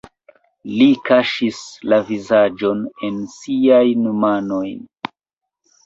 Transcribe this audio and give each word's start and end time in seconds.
Li 0.79 0.87
kaŝis 1.09 1.59
la 1.93 2.01
vizaĝon 2.09 2.83
en 3.11 3.23
siajn 3.37 4.13
manojn. 4.27 4.85